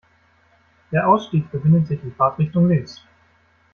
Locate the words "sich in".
1.85-2.15